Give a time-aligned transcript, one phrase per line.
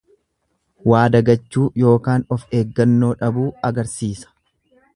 [0.91, 4.35] Waa dagachuu yookaan of eeggannoo dhabuu agarsiisa.